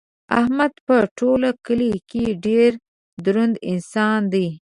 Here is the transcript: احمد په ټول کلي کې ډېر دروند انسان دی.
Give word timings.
احمد 0.39 0.73
په 0.85 0.95
ټول 1.17 1.41
کلي 1.65 1.93
کې 2.09 2.25
ډېر 2.45 2.71
دروند 3.25 3.55
انسان 3.73 4.19
دی. 4.33 4.47